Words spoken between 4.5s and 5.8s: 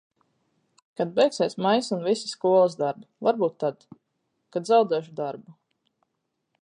Kad zaudēšu darbu.